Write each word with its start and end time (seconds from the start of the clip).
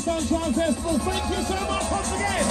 Sunshine 0.00 0.54
Festival. 0.54 0.98
Thank 0.98 1.36
you 1.36 1.44
so 1.44 1.60
much 1.66 1.90
once 1.90 2.12
again. 2.12 2.49